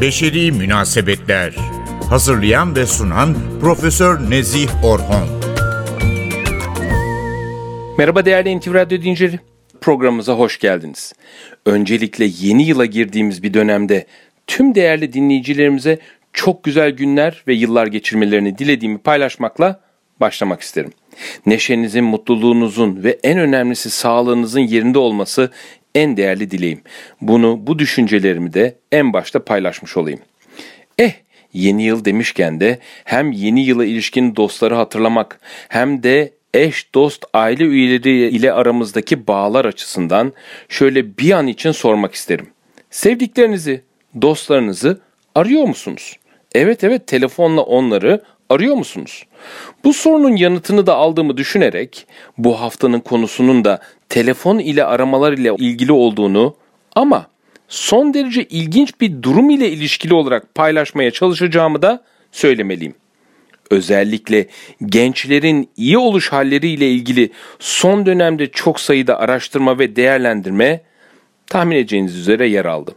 Beşeri 0.00 0.52
Münasebetler 0.52 1.56
Hazırlayan 2.08 2.76
ve 2.76 2.86
sunan 2.86 3.36
Profesör 3.60 4.30
Nezih 4.30 4.84
Orhon 4.84 5.28
Merhaba 7.98 8.24
değerli 8.24 8.58
NTV 8.58 8.74
Radyo 8.74 8.98
dinleyicileri. 8.98 9.40
Programımıza 9.80 10.32
hoş 10.32 10.58
geldiniz. 10.58 11.12
Öncelikle 11.66 12.24
yeni 12.38 12.62
yıla 12.62 12.84
girdiğimiz 12.84 13.42
bir 13.42 13.54
dönemde 13.54 14.06
tüm 14.46 14.74
değerli 14.74 15.12
dinleyicilerimize 15.12 15.98
çok 16.32 16.64
güzel 16.64 16.90
günler 16.90 17.42
ve 17.48 17.54
yıllar 17.54 17.86
geçirmelerini 17.86 18.58
dilediğimi 18.58 18.98
paylaşmakla 18.98 19.80
başlamak 20.20 20.60
isterim. 20.60 20.92
Neşenizin, 21.46 22.04
mutluluğunuzun 22.04 23.04
ve 23.04 23.18
en 23.22 23.38
önemlisi 23.38 23.90
sağlığınızın 23.90 24.60
yerinde 24.60 24.98
olması 24.98 25.50
en 25.96 26.16
değerli 26.16 26.50
dileğim. 26.50 26.80
Bunu, 27.20 27.66
bu 27.66 27.78
düşüncelerimi 27.78 28.52
de 28.52 28.76
en 28.92 29.12
başta 29.12 29.44
paylaşmış 29.44 29.96
olayım. 29.96 30.20
Eh, 30.98 31.12
yeni 31.52 31.82
yıl 31.82 32.04
demişken 32.04 32.60
de 32.60 32.78
hem 33.04 33.32
yeni 33.32 33.64
yıla 33.64 33.84
ilişkin 33.84 34.36
dostları 34.36 34.74
hatırlamak 34.74 35.40
hem 35.68 36.02
de 36.02 36.32
eş, 36.54 36.94
dost, 36.94 37.24
aile 37.34 37.64
üyeleri 37.64 38.28
ile 38.28 38.52
aramızdaki 38.52 39.26
bağlar 39.26 39.64
açısından 39.64 40.32
şöyle 40.68 41.18
bir 41.18 41.30
an 41.30 41.46
için 41.46 41.72
sormak 41.72 42.14
isterim. 42.14 42.46
Sevdiklerinizi, 42.90 43.82
dostlarınızı 44.22 45.00
arıyor 45.34 45.64
musunuz? 45.64 46.16
Evet 46.52 46.84
evet 46.84 47.06
telefonla 47.06 47.62
onları 47.62 48.22
arıyor 48.50 48.74
musunuz? 48.74 49.26
Bu 49.84 49.92
sorunun 49.92 50.36
yanıtını 50.36 50.86
da 50.86 50.94
aldığımı 50.94 51.36
düşünerek 51.36 52.06
bu 52.38 52.60
haftanın 52.60 53.00
konusunun 53.00 53.64
da 53.64 53.80
telefon 54.08 54.58
ile 54.58 54.84
aramalar 54.84 55.32
ile 55.32 55.54
ilgili 55.58 55.92
olduğunu 55.92 56.56
ama 56.94 57.26
son 57.68 58.14
derece 58.14 58.44
ilginç 58.44 59.00
bir 59.00 59.22
durum 59.22 59.50
ile 59.50 59.70
ilişkili 59.70 60.14
olarak 60.14 60.54
paylaşmaya 60.54 61.10
çalışacağımı 61.10 61.82
da 61.82 62.04
söylemeliyim. 62.32 62.94
Özellikle 63.70 64.46
gençlerin 64.86 65.68
iyi 65.76 65.98
oluş 65.98 66.32
halleriyle 66.32 66.90
ilgili 66.90 67.30
son 67.58 68.06
dönemde 68.06 68.46
çok 68.46 68.80
sayıda 68.80 69.18
araştırma 69.18 69.78
ve 69.78 69.96
değerlendirme 69.96 70.80
tahmin 71.46 71.76
edeceğiniz 71.76 72.16
üzere 72.16 72.48
yer 72.48 72.64
aldı. 72.64 72.94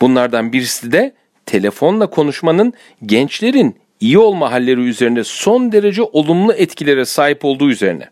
Bunlardan 0.00 0.52
birisi 0.52 0.92
de 0.92 1.14
telefonla 1.46 2.06
konuşmanın 2.06 2.72
gençlerin 3.06 3.81
iyi 4.02 4.18
olma 4.18 4.52
halleri 4.52 4.80
üzerinde 4.80 5.24
son 5.24 5.72
derece 5.72 6.02
olumlu 6.02 6.52
etkilere 6.52 7.04
sahip 7.04 7.44
olduğu 7.44 7.70
üzerine. 7.70 8.08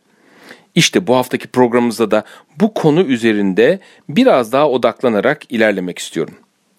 İşte 0.74 1.06
bu 1.06 1.16
haftaki 1.16 1.48
programımızda 1.48 2.10
da 2.10 2.24
bu 2.60 2.74
konu 2.74 3.02
üzerinde 3.02 3.78
biraz 4.08 4.52
daha 4.52 4.68
odaklanarak 4.70 5.52
ilerlemek 5.52 5.98
istiyorum. 5.98 6.34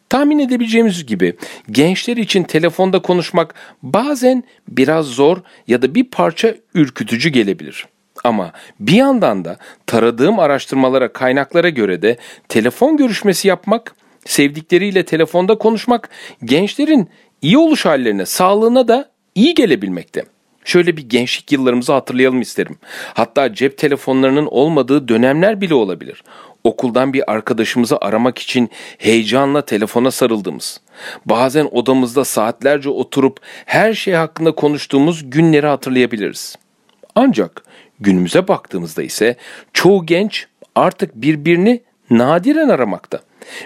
Tahmin 0.09 0.39
edebileceğimiz 0.39 1.05
gibi 1.05 1.35
gençler 1.71 2.17
için 2.17 2.43
telefonda 2.43 3.01
konuşmak 3.01 3.55
bazen 3.83 4.43
biraz 4.67 5.05
zor 5.05 5.37
ya 5.67 5.81
da 5.81 5.95
bir 5.95 6.03
parça 6.03 6.55
ürkütücü 6.73 7.29
gelebilir. 7.29 7.85
Ama 8.23 8.51
bir 8.79 8.95
yandan 8.95 9.45
da 9.45 9.57
taradığım 9.87 10.39
araştırmalara, 10.39 11.13
kaynaklara 11.13 11.69
göre 11.69 12.01
de 12.01 12.17
telefon 12.49 12.97
görüşmesi 12.97 13.47
yapmak, 13.47 13.95
sevdikleriyle 14.25 15.05
telefonda 15.05 15.57
konuşmak 15.57 16.09
gençlerin 16.43 17.09
iyi 17.41 17.57
oluş 17.57 17.85
hallerine, 17.85 18.25
sağlığına 18.25 18.87
da 18.87 19.09
iyi 19.35 19.53
gelebilmekte. 19.53 20.25
Şöyle 20.65 20.97
bir 20.97 21.09
gençlik 21.09 21.51
yıllarımızı 21.51 21.93
hatırlayalım 21.93 22.41
isterim. 22.41 22.77
Hatta 23.13 23.53
cep 23.53 23.77
telefonlarının 23.77 24.45
olmadığı 24.45 25.07
dönemler 25.07 25.61
bile 25.61 25.73
olabilir. 25.73 26.23
Okuldan 26.63 27.13
bir 27.13 27.31
arkadaşımızı 27.31 27.97
aramak 28.01 28.37
için 28.37 28.69
heyecanla 28.97 29.61
telefona 29.61 30.11
sarıldığımız, 30.11 30.81
bazen 31.25 31.69
odamızda 31.71 32.25
saatlerce 32.25 32.89
oturup 32.89 33.39
her 33.65 33.93
şey 33.93 34.13
hakkında 34.13 34.51
konuştuğumuz 34.51 35.29
günleri 35.29 35.67
hatırlayabiliriz. 35.67 36.55
Ancak 37.15 37.63
günümüze 37.99 38.47
baktığımızda 38.47 39.03
ise 39.03 39.35
çoğu 39.73 40.05
genç 40.05 40.47
artık 40.75 41.15
birbirini 41.15 41.81
nadiren 42.09 42.69
aramakta. 42.69 43.19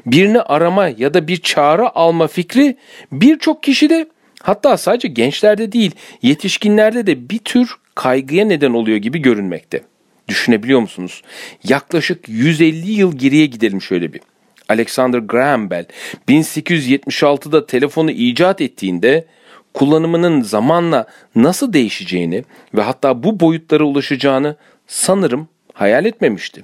Birini 0.05 0.41
arama 0.41 0.87
ya 0.97 1.13
da 1.13 1.27
bir 1.27 1.37
çağrı 1.37 1.95
alma 1.95 2.27
fikri 2.27 2.77
birçok 3.11 3.63
kişide 3.63 4.07
hatta 4.41 4.77
sadece 4.77 5.07
gençlerde 5.07 5.71
değil 5.71 5.91
yetişkinlerde 6.21 7.07
de 7.07 7.29
bir 7.29 7.39
tür 7.39 7.75
kaygıya 7.95 8.45
neden 8.45 8.73
oluyor 8.73 8.97
gibi 8.97 9.19
görünmekte. 9.19 9.81
Düşünebiliyor 10.27 10.79
musunuz? 10.79 11.21
Yaklaşık 11.63 12.29
150 12.29 12.91
yıl 12.91 13.17
geriye 13.17 13.45
gidelim 13.45 13.81
şöyle 13.81 14.13
bir. 14.13 14.21
Alexander 14.69 15.19
Graham 15.19 15.69
Bell 15.69 15.85
1876'da 16.29 17.65
telefonu 17.65 18.11
icat 18.11 18.61
ettiğinde 18.61 19.25
kullanımının 19.73 20.41
zamanla 20.41 21.07
nasıl 21.35 21.73
değişeceğini 21.73 22.43
ve 22.73 22.81
hatta 22.81 23.23
bu 23.23 23.39
boyutlara 23.39 23.83
ulaşacağını 23.83 24.55
sanırım 24.87 25.47
hayal 25.73 26.05
etmemişti. 26.05 26.63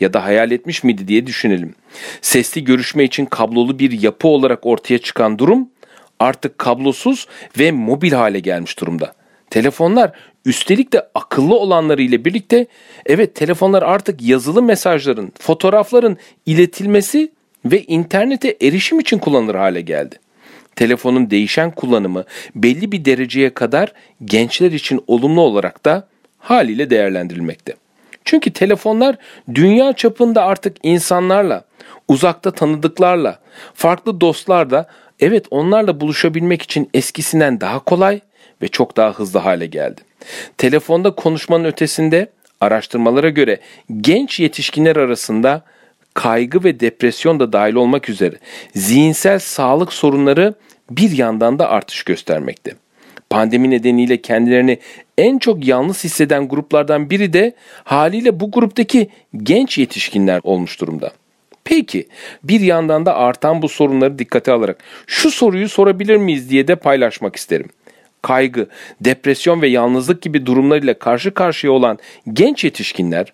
Ya 0.00 0.12
da 0.12 0.24
hayal 0.24 0.50
etmiş 0.50 0.84
miydi 0.84 1.08
diye 1.08 1.26
düşünelim. 1.26 1.74
Sesli 2.22 2.64
görüşme 2.64 3.04
için 3.04 3.26
kablolu 3.26 3.78
bir 3.78 4.02
yapı 4.02 4.28
olarak 4.28 4.66
ortaya 4.66 4.98
çıkan 4.98 5.38
durum 5.38 5.68
artık 6.20 6.58
kablosuz 6.58 7.26
ve 7.58 7.72
mobil 7.72 8.12
hale 8.12 8.40
gelmiş 8.40 8.80
durumda. 8.80 9.12
Telefonlar 9.50 10.12
üstelik 10.44 10.92
de 10.92 11.08
akıllı 11.14 11.54
olanları 11.58 12.02
ile 12.02 12.24
birlikte 12.24 12.66
evet 13.06 13.34
telefonlar 13.34 13.82
artık 13.82 14.22
yazılı 14.22 14.62
mesajların, 14.62 15.32
fotoğrafların 15.40 16.16
iletilmesi 16.46 17.32
ve 17.64 17.82
internete 17.82 18.56
erişim 18.62 19.00
için 19.00 19.18
kullanılır 19.18 19.54
hale 19.54 19.80
geldi. 19.80 20.16
Telefonun 20.76 21.30
değişen 21.30 21.70
kullanımı 21.70 22.24
belli 22.54 22.92
bir 22.92 23.04
dereceye 23.04 23.54
kadar 23.54 23.92
gençler 24.24 24.72
için 24.72 25.04
olumlu 25.06 25.40
olarak 25.40 25.84
da 25.84 26.08
haliyle 26.38 26.90
değerlendirilmekte. 26.90 27.74
Çünkü 28.28 28.50
telefonlar 28.50 29.16
dünya 29.54 29.92
çapında 29.92 30.44
artık 30.44 30.76
insanlarla, 30.82 31.64
uzakta 32.08 32.50
tanıdıklarla, 32.50 33.38
farklı 33.74 34.20
dostlarla 34.20 34.86
evet 35.20 35.46
onlarla 35.50 36.00
buluşabilmek 36.00 36.62
için 36.62 36.90
eskisinden 36.94 37.60
daha 37.60 37.78
kolay 37.78 38.20
ve 38.62 38.68
çok 38.68 38.96
daha 38.96 39.12
hızlı 39.12 39.38
hale 39.38 39.66
geldi. 39.66 40.00
Telefonda 40.58 41.10
konuşmanın 41.14 41.64
ötesinde 41.64 42.30
araştırmalara 42.60 43.28
göre 43.28 43.60
genç 44.00 44.40
yetişkinler 44.40 44.96
arasında 44.96 45.62
kaygı 46.14 46.64
ve 46.64 46.80
depresyon 46.80 47.40
da 47.40 47.52
dahil 47.52 47.74
olmak 47.74 48.08
üzere 48.08 48.34
zihinsel 48.74 49.38
sağlık 49.38 49.92
sorunları 49.92 50.54
bir 50.90 51.10
yandan 51.10 51.58
da 51.58 51.68
artış 51.68 52.02
göstermekte. 52.02 52.72
Pandemi 53.30 53.70
nedeniyle 53.70 54.22
kendilerini 54.22 54.78
en 55.18 55.38
çok 55.38 55.66
yalnız 55.66 56.04
hisseden 56.04 56.48
gruplardan 56.48 57.10
biri 57.10 57.32
de 57.32 57.52
haliyle 57.84 58.40
bu 58.40 58.50
gruptaki 58.50 59.08
genç 59.36 59.78
yetişkinler 59.78 60.40
olmuş 60.44 60.80
durumda. 60.80 61.12
Peki 61.64 62.08
bir 62.44 62.60
yandan 62.60 63.06
da 63.06 63.16
artan 63.16 63.62
bu 63.62 63.68
sorunları 63.68 64.18
dikkate 64.18 64.52
alarak 64.52 64.78
şu 65.06 65.30
soruyu 65.30 65.68
sorabilir 65.68 66.16
miyiz 66.16 66.50
diye 66.50 66.68
de 66.68 66.76
paylaşmak 66.76 67.36
isterim. 67.36 67.68
Kaygı, 68.22 68.68
depresyon 69.00 69.62
ve 69.62 69.68
yalnızlık 69.68 70.22
gibi 70.22 70.46
durumlarıyla 70.46 70.94
karşı 70.94 71.34
karşıya 71.34 71.72
olan 71.72 71.98
genç 72.32 72.64
yetişkinler 72.64 73.32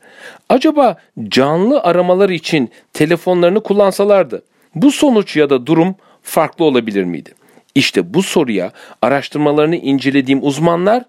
acaba 0.49 0.97
canlı 1.29 1.81
aramalar 1.81 2.31
için 2.31 2.71
telefonlarını 2.93 3.63
kullansalardı 3.63 4.43
bu 4.75 4.93
sonuç 4.93 5.37
ya 5.37 5.51
da 5.51 5.67
durum 5.67 5.95
farklı 6.23 6.65
olabilir 6.65 7.05
miydi? 7.05 7.31
İşte 7.75 8.15
bu 8.15 8.23
soruya 8.23 8.73
araştırmalarını 9.03 9.77
incelediğim 9.77 10.39
uzmanlar 10.43 11.05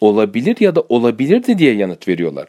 olabilir 0.00 0.56
ya 0.60 0.74
da 0.74 0.84
olabilirdi 0.88 1.58
diye 1.58 1.74
yanıt 1.74 2.08
veriyorlar. 2.08 2.48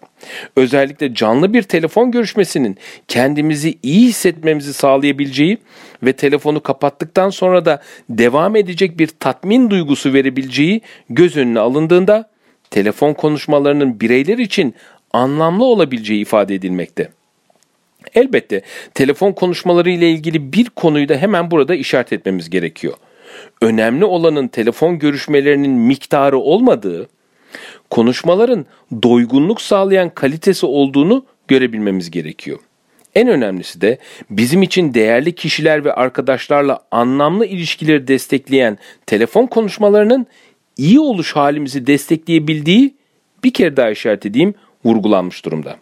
Özellikle 0.55 1.13
canlı 1.13 1.53
bir 1.53 1.63
telefon 1.63 2.11
görüşmesinin 2.11 2.77
kendimizi 3.07 3.77
iyi 3.83 4.07
hissetmemizi 4.07 4.73
sağlayabileceği 4.73 5.57
ve 6.03 6.13
telefonu 6.13 6.63
kapattıktan 6.63 7.29
sonra 7.29 7.65
da 7.65 7.81
devam 8.09 8.55
edecek 8.55 8.99
bir 8.99 9.07
tatmin 9.07 9.69
duygusu 9.69 10.13
verebileceği 10.13 10.81
göz 11.09 11.37
önüne 11.37 11.59
alındığında 11.59 12.29
telefon 12.69 13.13
konuşmalarının 13.13 13.99
bireyler 13.99 14.37
için 14.37 14.75
anlamlı 15.13 15.65
olabileceği 15.65 16.21
ifade 16.21 16.55
edilmekte. 16.55 17.09
Elbette 18.15 18.61
telefon 18.93 19.31
konuşmaları 19.31 19.89
ile 19.89 20.11
ilgili 20.11 20.53
bir 20.53 20.65
konuyu 20.69 21.09
da 21.09 21.15
hemen 21.15 21.51
burada 21.51 21.75
işaret 21.75 22.13
etmemiz 22.13 22.49
gerekiyor. 22.49 22.93
Önemli 23.61 24.05
olanın 24.05 24.47
telefon 24.47 24.99
görüşmelerinin 24.99 25.71
miktarı 25.71 26.37
olmadığı, 26.37 27.09
konuşmaların 27.89 28.65
doygunluk 29.03 29.61
sağlayan 29.61 30.09
kalitesi 30.09 30.65
olduğunu 30.65 31.25
görebilmemiz 31.47 32.11
gerekiyor. 32.11 32.59
En 33.15 33.27
önemlisi 33.27 33.81
de 33.81 33.97
bizim 34.29 34.61
için 34.63 34.93
değerli 34.93 35.35
kişiler 35.35 35.85
ve 35.85 35.93
arkadaşlarla 35.93 36.79
anlamlı 36.91 37.45
ilişkileri 37.45 38.07
destekleyen 38.07 38.77
telefon 39.05 39.45
konuşmalarının 39.45 40.27
iyi 40.77 40.99
oluş 40.99 41.35
halimizi 41.35 41.87
destekleyebildiği 41.87 42.95
bir 43.43 43.53
kere 43.53 43.77
daha 43.77 43.89
işaret 43.89 44.25
edeyim 44.25 44.53
vurgulanmış 44.85 45.45
durumda. 45.45 45.77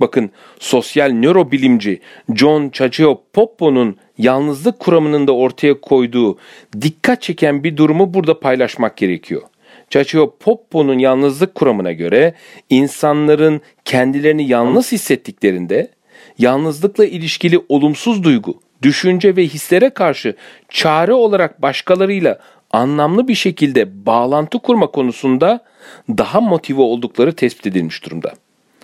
Bakın 0.00 0.30
sosyal 0.58 1.10
nörobilimci 1.10 2.00
John 2.34 2.70
Cacioppo'nun 2.72 3.96
yalnızlık 4.18 4.78
kuramının 4.78 5.26
da 5.26 5.32
ortaya 5.32 5.80
koyduğu 5.80 6.38
dikkat 6.80 7.22
çeken 7.22 7.64
bir 7.64 7.76
durumu 7.76 8.14
burada 8.14 8.40
paylaşmak 8.40 8.96
gerekiyor. 8.96 9.42
Cacio 9.90 10.36
Poppo'nun 10.40 10.98
yalnızlık 10.98 11.54
kuramına 11.54 11.92
göre 11.92 12.34
insanların 12.70 13.60
kendilerini 13.84 14.48
yalnız 14.48 14.92
hissettiklerinde 14.92 15.90
yalnızlıkla 16.38 17.04
ilişkili 17.04 17.60
olumsuz 17.68 18.24
duygu, 18.24 18.60
düşünce 18.82 19.36
ve 19.36 19.44
hislere 19.44 19.90
karşı 19.90 20.34
çare 20.68 21.12
olarak 21.14 21.62
başkalarıyla 21.62 22.38
anlamlı 22.70 23.28
bir 23.28 23.34
şekilde 23.34 24.06
bağlantı 24.06 24.58
kurma 24.58 24.86
konusunda 24.86 25.64
daha 26.08 26.40
motive 26.40 26.80
oldukları 26.80 27.32
tespit 27.32 27.66
edilmiş 27.66 28.04
durumda. 28.04 28.32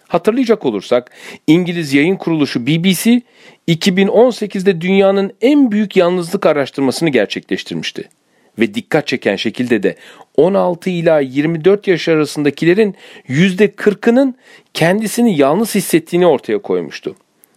Hatırlayacak 0.08 0.66
olursak 0.66 1.10
İngiliz 1.46 1.94
yayın 1.94 2.16
kuruluşu 2.16 2.66
BBC 2.66 3.22
2018'de 3.68 4.80
dünyanın 4.80 5.32
en 5.40 5.72
büyük 5.72 5.96
yalnızlık 5.96 6.46
araştırmasını 6.46 7.08
gerçekleştirmişti. 7.08 8.08
Ve 8.58 8.74
dikkat 8.74 9.06
çeken 9.06 9.36
şekilde 9.36 9.82
de 9.82 9.96
16 10.36 10.90
ila 10.90 11.20
24 11.20 11.88
yaş 11.88 12.08
arasındakilerin 12.08 12.94
%40'ının 13.28 14.34
kendisini 14.74 15.38
yalnız 15.38 15.74
hissettiğini 15.74 16.26
ortaya 16.26 16.58
koymuştu. 16.58 17.16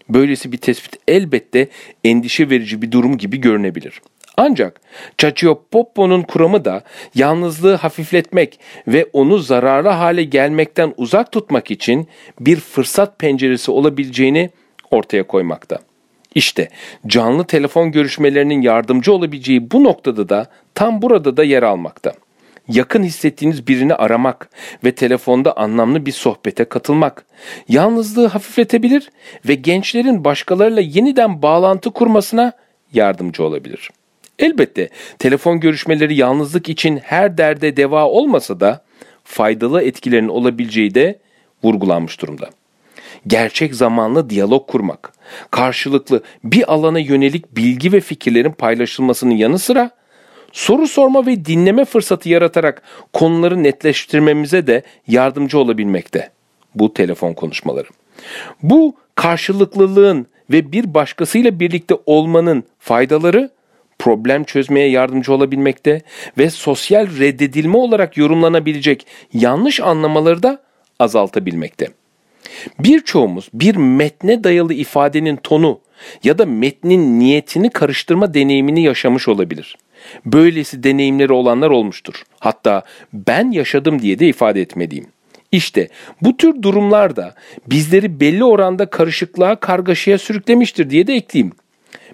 Böylesi 0.09 0.51
bir 0.51 0.57
tespit 0.57 0.95
elbette 1.07 1.67
endişe 2.03 2.49
verici 2.49 2.81
bir 2.81 2.91
durum 2.91 3.17
gibi 3.17 3.41
görünebilir. 3.41 4.01
Ancak 4.37 4.81
Poppo'nun 5.71 6.21
kuramı 6.21 6.65
da 6.65 6.83
yalnızlığı 7.15 7.75
hafifletmek 7.75 8.59
ve 8.87 9.05
onu 9.13 9.37
zararlı 9.37 9.89
hale 9.89 10.23
gelmekten 10.23 10.93
uzak 10.97 11.31
tutmak 11.31 11.71
için 11.71 12.07
bir 12.39 12.55
fırsat 12.59 13.19
penceresi 13.19 13.71
olabileceğini 13.71 14.49
ortaya 14.91 15.27
koymakta. 15.27 15.79
İşte 16.35 16.69
canlı 17.07 17.45
telefon 17.45 17.91
görüşmelerinin 17.91 18.61
yardımcı 18.61 19.13
olabileceği 19.13 19.71
bu 19.71 19.83
noktada 19.83 20.29
da 20.29 20.47
tam 20.75 21.01
burada 21.01 21.37
da 21.37 21.43
yer 21.43 21.63
almakta. 21.63 22.13
Yakın 22.67 23.03
hissettiğiniz 23.03 23.67
birini 23.67 23.95
aramak 23.95 24.49
ve 24.83 24.95
telefonda 24.95 25.57
anlamlı 25.57 26.05
bir 26.05 26.11
sohbete 26.11 26.65
katılmak 26.65 27.25
yalnızlığı 27.67 28.27
hafifletebilir 28.27 29.09
ve 29.47 29.55
gençlerin 29.55 30.23
başkalarıyla 30.23 30.81
yeniden 30.81 31.41
bağlantı 31.41 31.91
kurmasına 31.91 32.51
yardımcı 32.93 33.43
olabilir. 33.43 33.89
Elbette 34.39 34.89
telefon 35.19 35.59
görüşmeleri 35.59 36.15
yalnızlık 36.15 36.69
için 36.69 36.97
her 36.97 37.37
derde 37.37 37.77
deva 37.77 38.05
olmasa 38.07 38.59
da 38.59 38.83
faydalı 39.23 39.81
etkilerin 39.81 40.27
olabileceği 40.27 40.95
de 40.95 41.19
vurgulanmış 41.63 42.21
durumda. 42.21 42.49
Gerçek 43.27 43.75
zamanlı 43.75 44.29
diyalog 44.29 44.67
kurmak, 44.67 45.13
karşılıklı 45.51 46.23
bir 46.43 46.73
alana 46.73 46.99
yönelik 46.99 47.55
bilgi 47.55 47.91
ve 47.91 47.99
fikirlerin 47.99 48.51
paylaşılmasının 48.51 49.33
yanı 49.35 49.59
sıra 49.59 49.91
soru 50.51 50.87
sorma 50.87 51.25
ve 51.25 51.45
dinleme 51.45 51.85
fırsatı 51.85 52.29
yaratarak 52.29 52.81
konuları 53.13 53.63
netleştirmemize 53.63 54.67
de 54.67 54.83
yardımcı 55.07 55.59
olabilmekte 55.59 56.29
bu 56.75 56.93
telefon 56.93 57.33
konuşmaları. 57.33 57.87
Bu 58.63 58.95
karşılıklılığın 59.15 60.27
ve 60.51 60.71
bir 60.71 60.93
başkasıyla 60.93 61.59
birlikte 61.59 61.95
olmanın 62.05 62.63
faydaları 62.79 63.49
problem 63.99 64.43
çözmeye 64.43 64.89
yardımcı 64.89 65.33
olabilmekte 65.33 66.01
ve 66.37 66.49
sosyal 66.49 67.07
reddedilme 67.19 67.77
olarak 67.77 68.17
yorumlanabilecek 68.17 69.07
yanlış 69.33 69.79
anlamaları 69.79 70.43
da 70.43 70.61
azaltabilmekte. 70.99 71.87
Birçoğumuz 72.79 73.49
bir 73.53 73.75
metne 73.75 74.43
dayalı 74.43 74.73
ifadenin 74.73 75.35
tonu 75.35 75.79
ya 76.23 76.37
da 76.37 76.45
metnin 76.45 77.19
niyetini 77.19 77.69
karıştırma 77.69 78.33
deneyimini 78.33 78.83
yaşamış 78.83 79.27
olabilir. 79.27 79.77
Böylesi 80.25 80.83
deneyimleri 80.83 81.33
olanlar 81.33 81.69
olmuştur. 81.69 82.23
Hatta 82.39 82.83
ben 83.13 83.51
yaşadım 83.51 84.01
diye 84.01 84.19
de 84.19 84.27
ifade 84.27 84.61
etmeliyim. 84.61 85.07
İşte 85.51 85.89
bu 86.21 86.37
tür 86.37 86.61
durumlar 86.61 87.15
da 87.15 87.35
bizleri 87.67 88.19
belli 88.19 88.43
oranda 88.43 88.89
karışıklığa, 88.89 89.55
kargaşaya 89.55 90.17
sürüklemiştir 90.17 90.89
diye 90.89 91.07
de 91.07 91.13
ekleyeyim. 91.13 91.53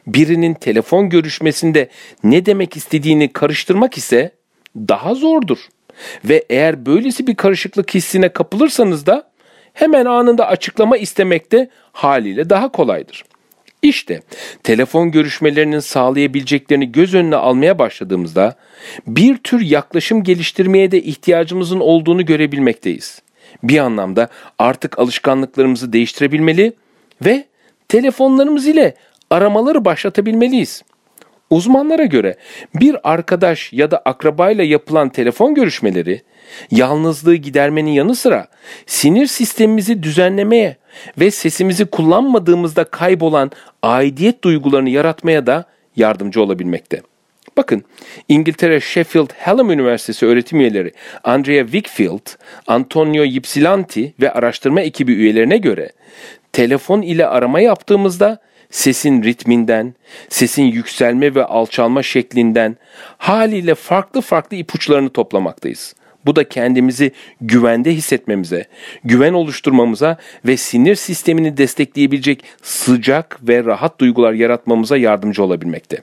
Birinin 0.07 0.53
telefon 0.53 1.09
görüşmesinde 1.09 1.89
ne 2.23 2.45
demek 2.45 2.77
istediğini 2.77 3.33
karıştırmak 3.33 3.97
ise 3.97 4.31
daha 4.77 5.15
zordur. 5.15 5.57
Ve 6.25 6.45
eğer 6.49 6.85
böylesi 6.85 7.27
bir 7.27 7.35
karışıklık 7.35 7.93
hissine 7.93 8.29
kapılırsanız 8.29 9.05
da 9.05 9.30
hemen 9.73 10.05
anında 10.05 10.47
açıklama 10.47 10.97
istemek 10.97 11.51
de 11.51 11.69
haliyle 11.91 12.49
daha 12.49 12.71
kolaydır. 12.71 13.23
İşte 13.81 14.21
telefon 14.63 15.11
görüşmelerinin 15.11 15.79
sağlayabileceklerini 15.79 16.91
göz 16.91 17.13
önüne 17.13 17.35
almaya 17.35 17.79
başladığımızda 17.79 18.55
bir 19.07 19.37
tür 19.37 19.61
yaklaşım 19.61 20.23
geliştirmeye 20.23 20.91
de 20.91 21.01
ihtiyacımızın 21.01 21.79
olduğunu 21.79 22.25
görebilmekteyiz. 22.25 23.21
Bir 23.63 23.77
anlamda 23.77 24.29
artık 24.59 24.99
alışkanlıklarımızı 24.99 25.93
değiştirebilmeli 25.93 26.73
ve 27.25 27.45
telefonlarımız 27.87 28.67
ile 28.67 28.95
aramaları 29.29 29.85
başlatabilmeliyiz. 29.85 30.83
Uzmanlara 31.51 32.05
göre 32.05 32.35
bir 32.75 32.95
arkadaş 33.03 33.73
ya 33.73 33.91
da 33.91 34.01
akrabayla 34.05 34.63
yapılan 34.63 35.09
telefon 35.09 35.55
görüşmeleri 35.55 36.21
yalnızlığı 36.71 37.35
gidermenin 37.35 37.91
yanı 37.91 38.15
sıra 38.15 38.47
sinir 38.85 39.27
sistemimizi 39.27 40.03
düzenlemeye 40.03 40.77
ve 41.19 41.31
sesimizi 41.31 41.85
kullanmadığımızda 41.85 42.83
kaybolan 42.83 43.51
aidiyet 43.83 44.43
duygularını 44.43 44.89
yaratmaya 44.89 45.47
da 45.47 45.65
yardımcı 45.95 46.41
olabilmekte. 46.41 47.01
Bakın 47.57 47.83
İngiltere 48.27 48.79
Sheffield 48.79 49.29
Hallam 49.39 49.71
Üniversitesi 49.71 50.25
öğretim 50.25 50.59
üyeleri 50.59 50.91
Andrea 51.23 51.63
Wickfield, 51.63 52.27
Antonio 52.67 53.23
Ypsilanti 53.23 54.13
ve 54.21 54.31
araştırma 54.31 54.81
ekibi 54.81 55.13
üyelerine 55.13 55.57
göre 55.57 55.91
telefon 56.53 57.01
ile 57.01 57.27
arama 57.27 57.59
yaptığımızda 57.59 58.39
sesin 58.71 59.23
ritminden, 59.23 59.93
sesin 60.29 60.63
yükselme 60.63 61.35
ve 61.35 61.45
alçalma 61.45 62.03
şeklinden 62.03 62.77
haliyle 63.17 63.75
farklı 63.75 64.21
farklı 64.21 64.57
ipuçlarını 64.57 65.09
toplamaktayız. 65.09 65.95
Bu 66.25 66.35
da 66.35 66.49
kendimizi 66.49 67.11
güvende 67.41 67.91
hissetmemize, 67.91 68.65
güven 69.03 69.33
oluşturmamıza 69.33 70.17
ve 70.45 70.57
sinir 70.57 70.95
sistemini 70.95 71.57
destekleyebilecek 71.57 72.43
sıcak 72.61 73.47
ve 73.47 73.63
rahat 73.63 73.99
duygular 73.99 74.33
yaratmamıza 74.33 74.97
yardımcı 74.97 75.43
olabilmekte. 75.43 76.01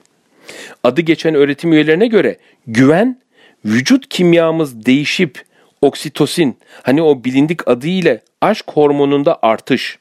Adı 0.83 1.01
geçen 1.01 1.35
öğretim 1.35 1.73
üyelerine 1.73 2.07
göre 2.07 2.37
güven 2.67 3.17
vücut 3.65 4.09
kimyamız 4.09 4.85
değişip 4.85 5.43
oksitosin 5.81 6.57
hani 6.83 7.01
o 7.01 7.23
bilindik 7.23 7.67
adıyla 7.67 8.19
aşk 8.41 8.65
hormonunda 8.73 9.39
artış 9.41 9.97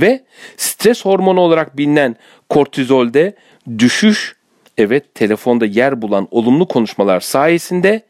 ve 0.00 0.20
stres 0.56 1.04
hormonu 1.04 1.40
olarak 1.40 1.78
bilinen 1.78 2.16
kortizolde 2.48 3.34
düşüş 3.78 4.36
evet 4.78 5.14
telefonda 5.14 5.66
yer 5.66 6.02
bulan 6.02 6.28
olumlu 6.30 6.68
konuşmalar 6.68 7.20
sayesinde 7.20 8.02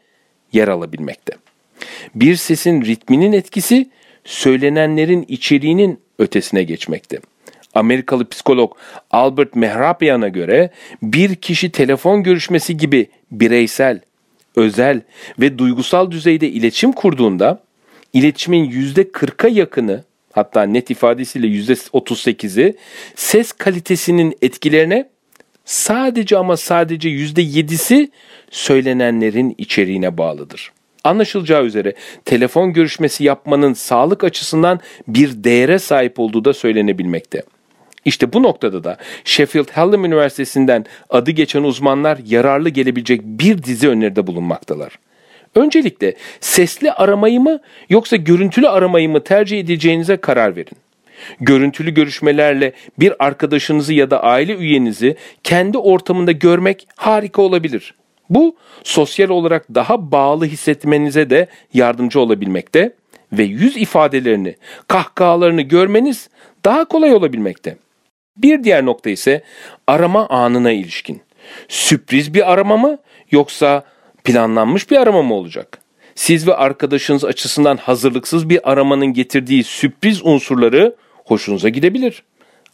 yer 0.52 0.68
alabilmekte. 0.68 1.32
Bir 2.14 2.37
sesin 2.37 2.82
ritminin 2.82 3.32
etkisi 3.32 3.90
söylenenlerin 4.25 5.25
içeriğinin 5.28 6.00
ötesine 6.18 6.62
geçmekte. 6.62 7.18
Amerikalı 7.75 8.28
psikolog 8.28 8.76
Albert 9.11 9.56
Mehrabian'a 9.56 10.28
göre 10.28 10.70
bir 11.02 11.35
kişi 11.35 11.73
telefon 11.73 12.23
görüşmesi 12.23 12.76
gibi 12.76 13.06
bireysel, 13.30 14.00
özel 14.56 15.00
ve 15.40 15.59
duygusal 15.59 16.11
düzeyde 16.11 16.49
iletişim 16.49 16.92
kurduğunda 16.92 17.62
iletişimin 18.12 18.70
%40'a 18.70 19.49
yakını 19.49 20.04
hatta 20.32 20.62
net 20.62 20.90
ifadesiyle 20.90 21.46
%38'i 21.46 22.76
ses 23.14 23.52
kalitesinin 23.52 24.37
etkilerine 24.42 25.08
sadece 25.64 26.38
ama 26.38 26.56
sadece 26.56 27.08
%7'si 27.08 28.10
söylenenlerin 28.50 29.54
içeriğine 29.58 30.18
bağlıdır. 30.18 30.72
Anlaşılacağı 31.04 31.64
üzere 31.64 31.94
telefon 32.25 32.72
görüşmesi 32.72 33.25
yapmanın 33.25 33.72
sağlık 33.72 34.25
açısından 34.25 34.80
bir 35.08 35.44
değere 35.44 35.78
sahip 35.78 36.20
olduğu 36.20 36.44
da 36.44 36.52
söylenebilmekte. 36.52 37.42
İşte 38.04 38.32
bu 38.32 38.42
noktada 38.42 38.84
da 38.84 38.96
Sheffield 39.25 39.70
Hallam 39.70 40.04
Üniversitesi'nden 40.04 40.84
adı 41.10 41.30
geçen 41.30 41.62
uzmanlar 41.62 42.18
yararlı 42.26 42.68
gelebilecek 42.68 43.20
bir 43.25 43.62
dizi 43.62 43.88
öneride 43.88 44.26
bulunmaktalar. 44.26 44.99
Öncelikle 45.54 46.14
sesli 46.40 46.92
aramayı 46.92 47.40
mı 47.40 47.61
yoksa 47.88 48.16
görüntülü 48.16 48.69
aramayı 48.69 49.09
mı 49.09 49.25
tercih 49.25 49.61
edeceğinize 49.61 50.16
karar 50.16 50.57
verin. 50.57 50.76
Görüntülü 51.40 51.95
görüşmelerle 51.95 52.73
bir 52.99 53.25
arkadaşınızı 53.25 53.95
ya 53.95 54.11
da 54.11 54.23
aile 54.23 54.57
üyenizi 54.57 55.16
kendi 55.45 55.78
ortamında 55.78 56.33
görmek 56.33 56.88
harika 56.97 57.42
olabilir. 57.42 57.95
Bu 58.30 58.57
sosyal 58.85 59.28
olarak 59.28 59.75
daha 59.75 60.12
bağlı 60.12 60.47
hissetmenize 60.47 61.30
de 61.30 61.47
yardımcı 61.75 62.21
olabilmekte 62.21 62.92
ve 63.33 63.42
yüz 63.42 63.76
ifadelerini, 63.76 64.57
kahkahalarını 64.88 65.62
görmeniz 65.62 66.28
daha 66.64 66.85
kolay 66.85 67.14
olabilmekte. 67.14 67.76
Bir 68.37 68.64
diğer 68.64 68.87
nokta 68.87 69.11
ise 69.11 69.42
arama 69.87 70.28
anına 70.28 70.73
ilişkin. 70.73 71.21
Sürpriz 71.69 72.35
bir 72.35 72.52
arama 72.52 72.76
mı 72.76 72.99
yoksa 73.30 73.85
planlanmış 74.24 74.90
bir 74.90 74.96
arama 74.96 75.22
mı 75.22 75.34
olacak? 75.34 75.78
Siz 76.14 76.48
ve 76.48 76.54
arkadaşınız 76.54 77.24
açısından 77.24 77.76
hazırlıksız 77.76 78.48
bir 78.48 78.70
aramanın 78.70 79.06
getirdiği 79.06 79.64
sürpriz 79.64 80.26
unsurları 80.26 80.96
hoşunuza 81.24 81.68
gidebilir. 81.68 82.22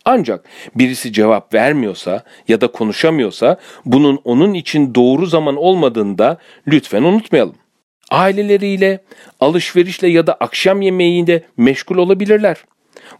Ancak 0.04 0.44
birisi 0.74 1.12
cevap 1.12 1.54
vermiyorsa 1.54 2.22
ya 2.48 2.60
da 2.60 2.66
konuşamıyorsa 2.66 3.56
bunun 3.84 4.20
onun 4.24 4.54
için 4.54 4.94
doğru 4.94 5.26
zaman 5.26 5.56
olmadığını 5.56 6.18
da 6.18 6.38
lütfen 6.66 7.02
unutmayalım. 7.02 7.56
Aileleriyle, 8.10 9.00
alışverişle 9.40 10.08
ya 10.08 10.26
da 10.26 10.34
akşam 10.34 10.82
yemeğinde 10.82 11.42
meşgul 11.56 11.96
olabilirler. 11.96 12.56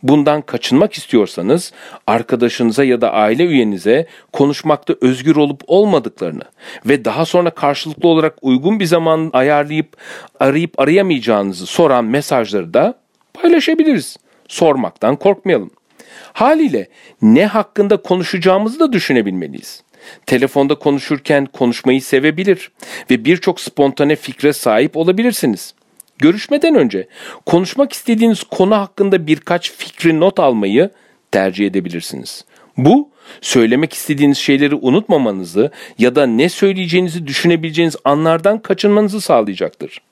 Bundan 0.02 0.42
kaçınmak 0.42 0.92
istiyorsanız 0.92 1.72
arkadaşınıza 2.06 2.84
ya 2.84 3.00
da 3.00 3.12
aile 3.12 3.44
üyenize 3.44 4.06
konuşmakta 4.32 4.94
özgür 5.00 5.36
olup 5.36 5.62
olmadıklarını 5.66 6.44
ve 6.86 7.04
daha 7.04 7.24
sonra 7.24 7.50
karşılıklı 7.50 8.08
olarak 8.08 8.34
uygun 8.42 8.80
bir 8.80 8.84
zaman 8.84 9.30
ayarlayıp 9.32 9.96
arayıp 10.40 10.80
arayamayacağınızı 10.80 11.66
soran 11.66 12.04
mesajları 12.04 12.74
da 12.74 12.94
paylaşabiliriz. 13.34 14.16
Sormaktan 14.48 15.16
korkmayalım. 15.16 15.70
Haliyle 16.32 16.88
ne 17.22 17.46
hakkında 17.46 17.96
konuşacağımızı 17.96 18.80
da 18.80 18.92
düşünebilmeliyiz. 18.92 19.82
Telefonda 20.26 20.74
konuşurken 20.74 21.46
konuşmayı 21.46 22.02
sevebilir 22.02 22.70
ve 23.10 23.24
birçok 23.24 23.60
spontane 23.60 24.16
fikre 24.16 24.52
sahip 24.52 24.96
olabilirsiniz. 24.96 25.74
Görüşmeden 26.18 26.74
önce 26.74 27.08
konuşmak 27.46 27.92
istediğiniz 27.92 28.42
konu 28.42 28.76
hakkında 28.76 29.26
birkaç 29.26 29.72
fikri 29.72 30.20
not 30.20 30.40
almayı 30.40 30.90
tercih 31.32 31.66
edebilirsiniz. 31.66 32.44
Bu 32.76 33.10
söylemek 33.40 33.92
istediğiniz 33.92 34.38
şeyleri 34.38 34.74
unutmamanızı 34.74 35.70
ya 35.98 36.14
da 36.14 36.26
ne 36.26 36.48
söyleyeceğinizi 36.48 37.26
düşünebileceğiniz 37.26 37.96
anlardan 38.04 38.58
kaçınmanızı 38.58 39.20
sağlayacaktır. 39.20 40.02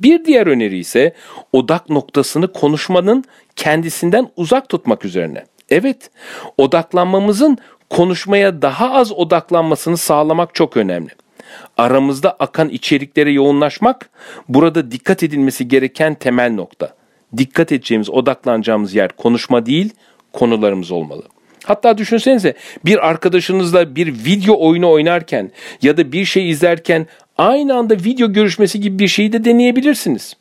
Bir 0.00 0.24
diğer 0.24 0.46
öneri 0.46 0.78
ise 0.78 1.14
odak 1.52 1.90
noktasını 1.90 2.52
konuşmanın 2.52 3.24
kendisinden 3.56 4.28
uzak 4.36 4.68
tutmak 4.68 5.04
üzerine. 5.04 5.44
Evet, 5.70 6.10
odaklanmamızın 6.58 7.58
konuşmaya 7.90 8.62
daha 8.62 8.90
az 8.90 9.12
odaklanmasını 9.12 9.96
sağlamak 9.96 10.54
çok 10.54 10.76
önemli. 10.76 11.10
Aramızda 11.78 12.30
akan 12.30 12.68
içeriklere 12.68 13.30
yoğunlaşmak 13.30 14.10
burada 14.48 14.90
dikkat 14.90 15.22
edilmesi 15.22 15.68
gereken 15.68 16.14
temel 16.14 16.52
nokta. 16.52 16.94
Dikkat 17.36 17.72
edeceğimiz, 17.72 18.10
odaklanacağımız 18.10 18.94
yer 18.94 19.08
konuşma 19.08 19.66
değil, 19.66 19.90
konularımız 20.32 20.90
olmalı. 20.90 21.22
Hatta 21.64 21.98
düşünsenize 21.98 22.54
bir 22.84 23.08
arkadaşınızla 23.08 23.96
bir 23.96 24.06
video 24.06 24.66
oyunu 24.68 24.90
oynarken 24.90 25.50
ya 25.82 25.96
da 25.96 26.12
bir 26.12 26.24
şey 26.24 26.50
izlerken 26.50 27.06
aynı 27.38 27.74
anda 27.74 27.94
video 27.94 28.32
görüşmesi 28.32 28.80
gibi 28.80 28.98
bir 28.98 29.08
şeyi 29.08 29.32
de 29.32 29.44
deneyebilirsiniz. 29.44 30.36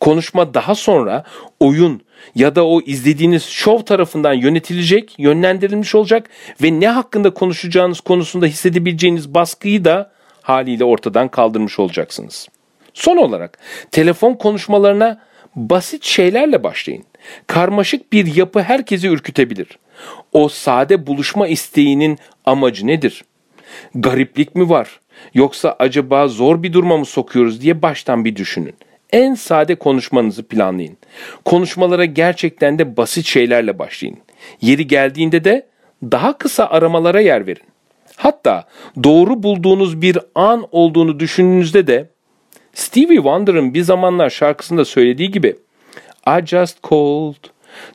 Konuşma 0.00 0.54
daha 0.54 0.74
sonra 0.74 1.24
oyun 1.60 2.02
ya 2.34 2.54
da 2.54 2.66
o 2.66 2.80
izlediğiniz 2.80 3.44
şov 3.44 3.78
tarafından 3.78 4.32
yönetilecek, 4.32 5.14
yönlendirilmiş 5.18 5.94
olacak 5.94 6.30
ve 6.62 6.80
ne 6.80 6.88
hakkında 6.88 7.34
konuşacağınız 7.34 8.00
konusunda 8.00 8.46
hissedebileceğiniz 8.46 9.34
baskıyı 9.34 9.84
da 9.84 10.12
haliyle 10.42 10.84
ortadan 10.84 11.28
kaldırmış 11.28 11.78
olacaksınız. 11.78 12.48
Son 12.94 13.16
olarak 13.16 13.58
telefon 13.90 14.34
konuşmalarına 14.34 15.20
basit 15.56 16.04
şeylerle 16.04 16.62
başlayın. 16.62 17.04
Karmaşık 17.46 18.12
bir 18.12 18.34
yapı 18.36 18.62
herkesi 18.62 19.08
ürkütebilir. 19.08 19.78
O 20.32 20.48
sade 20.48 21.06
buluşma 21.06 21.48
isteğinin 21.48 22.18
amacı 22.44 22.86
nedir? 22.86 23.24
Gariplik 23.94 24.54
mi 24.54 24.68
var? 24.68 25.00
Yoksa 25.34 25.76
acaba 25.78 26.28
zor 26.28 26.62
bir 26.62 26.72
duruma 26.72 26.96
mı 26.96 27.06
sokuyoruz 27.06 27.62
diye 27.62 27.82
baştan 27.82 28.24
bir 28.24 28.36
düşünün. 28.36 28.74
En 29.12 29.34
sade 29.34 29.74
konuşmanızı 29.74 30.42
planlayın. 30.42 30.96
Konuşmalara 31.44 32.04
gerçekten 32.04 32.78
de 32.78 32.96
basit 32.96 33.26
şeylerle 33.26 33.78
başlayın. 33.78 34.18
Yeri 34.60 34.86
geldiğinde 34.86 35.44
de 35.44 35.66
daha 36.02 36.38
kısa 36.38 36.66
aramalara 36.66 37.20
yer 37.20 37.46
verin. 37.46 37.71
Hatta 38.22 38.64
doğru 39.04 39.42
bulduğunuz 39.42 40.02
bir 40.02 40.18
an 40.34 40.66
olduğunu 40.70 41.20
düşündüğünüzde 41.20 41.86
de 41.86 42.08
Stevie 42.74 43.16
Wonder'ın 43.16 43.74
bir 43.74 43.82
zamanlar 43.82 44.30
şarkısında 44.30 44.84
söylediği 44.84 45.30
gibi 45.30 45.56
I 46.26 46.46
just 46.46 46.82
called 46.90 47.44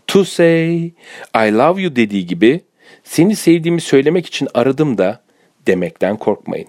to 0.07 0.25
say 0.25 0.75
I 1.35 1.53
love 1.53 1.81
you 1.81 1.95
dediği 1.95 2.25
gibi 2.25 2.61
seni 3.03 3.35
sevdiğimi 3.35 3.81
söylemek 3.81 4.25
için 4.25 4.47
aradım 4.53 4.97
da 4.97 5.21
demekten 5.67 6.17
korkmayın. 6.17 6.67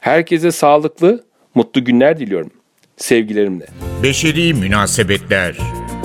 Herkese 0.00 0.50
sağlıklı, 0.50 1.24
mutlu 1.54 1.84
günler 1.84 2.18
diliyorum. 2.18 2.50
Sevgilerimle. 2.96 3.66
Beşeri 4.02 4.54
Münasebetler 4.54 5.58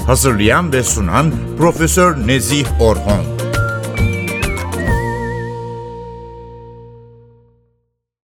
Hazırlayan 0.06 0.74
ve 0.74 0.84
sunan 0.84 1.34
Profesör 1.58 2.28
Nezih 2.28 2.82
Orhon 2.82 3.37